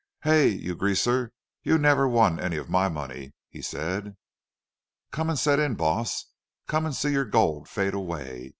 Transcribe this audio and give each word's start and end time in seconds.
"Hey, 0.23 0.47
you 0.47 0.75
greaser, 0.75 1.31
you 1.61 1.77
never 1.77 2.07
won 2.07 2.39
any 2.39 2.57
of 2.57 2.71
my 2.71 2.89
money," 2.89 3.35
he 3.49 3.61
said. 3.61 4.17
"Come 5.11 5.29
an' 5.29 5.37
set 5.37 5.59
in, 5.59 5.75
boss. 5.75 6.25
Come 6.65 6.87
an' 6.87 6.93
see 6.93 7.11
your 7.11 7.25
gold 7.25 7.69
fade 7.69 7.93
away. 7.93 8.49